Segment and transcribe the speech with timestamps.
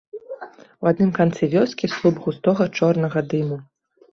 [0.85, 3.57] У адным канцы вёскі слуп густога чорнага дыму.